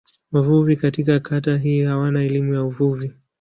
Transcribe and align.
Wavuvi 0.31 0.75
katika 0.75 1.19
kata 1.19 1.57
hii 1.57 1.83
hawana 1.83 2.23
elimu 2.23 2.53
ya 2.53 2.63
uvuvi. 2.63 3.13